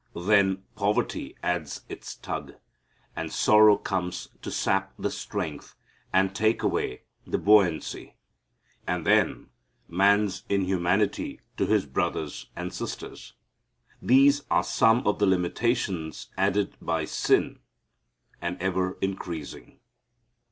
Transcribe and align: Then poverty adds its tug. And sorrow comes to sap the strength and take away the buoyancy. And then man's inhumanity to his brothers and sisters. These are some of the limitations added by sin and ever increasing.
Then 0.15 0.63
poverty 0.75 1.35
adds 1.43 1.81
its 1.87 2.15
tug. 2.15 2.55
And 3.15 3.31
sorrow 3.31 3.77
comes 3.77 4.29
to 4.41 4.49
sap 4.49 4.93
the 4.97 5.11
strength 5.11 5.75
and 6.11 6.33
take 6.33 6.63
away 6.63 7.03
the 7.27 7.37
buoyancy. 7.37 8.15
And 8.87 9.05
then 9.05 9.51
man's 9.87 10.43
inhumanity 10.49 11.41
to 11.57 11.67
his 11.67 11.85
brothers 11.85 12.49
and 12.55 12.73
sisters. 12.73 13.35
These 14.01 14.41
are 14.49 14.63
some 14.63 15.05
of 15.05 15.19
the 15.19 15.27
limitations 15.27 16.29
added 16.35 16.77
by 16.81 17.05
sin 17.05 17.59
and 18.41 18.59
ever 18.59 18.97
increasing. 19.01 19.81